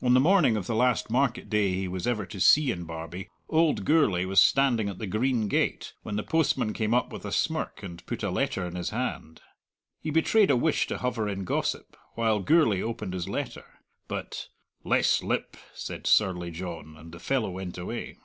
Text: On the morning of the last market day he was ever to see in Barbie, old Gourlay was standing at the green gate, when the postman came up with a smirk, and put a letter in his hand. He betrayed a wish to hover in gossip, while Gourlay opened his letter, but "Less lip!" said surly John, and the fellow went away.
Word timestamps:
On 0.00 0.14
the 0.14 0.20
morning 0.20 0.56
of 0.56 0.68
the 0.68 0.76
last 0.76 1.10
market 1.10 1.50
day 1.50 1.72
he 1.74 1.88
was 1.88 2.06
ever 2.06 2.24
to 2.24 2.38
see 2.38 2.70
in 2.70 2.84
Barbie, 2.84 3.30
old 3.48 3.84
Gourlay 3.84 4.24
was 4.24 4.40
standing 4.40 4.88
at 4.88 4.98
the 4.98 5.08
green 5.08 5.48
gate, 5.48 5.92
when 6.04 6.14
the 6.14 6.22
postman 6.22 6.72
came 6.72 6.94
up 6.94 7.12
with 7.12 7.24
a 7.24 7.32
smirk, 7.32 7.82
and 7.82 8.06
put 8.06 8.22
a 8.22 8.30
letter 8.30 8.64
in 8.64 8.76
his 8.76 8.90
hand. 8.90 9.42
He 10.00 10.10
betrayed 10.12 10.52
a 10.52 10.56
wish 10.56 10.86
to 10.86 10.98
hover 10.98 11.28
in 11.28 11.42
gossip, 11.42 11.96
while 12.14 12.38
Gourlay 12.38 12.80
opened 12.80 13.12
his 13.12 13.28
letter, 13.28 13.66
but 14.06 14.46
"Less 14.84 15.20
lip!" 15.20 15.56
said 15.74 16.06
surly 16.06 16.52
John, 16.52 16.96
and 16.96 17.10
the 17.10 17.18
fellow 17.18 17.50
went 17.50 17.76
away. 17.76 18.18